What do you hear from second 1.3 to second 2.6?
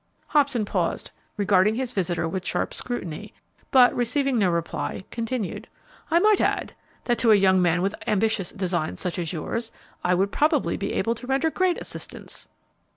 regarding his visitor with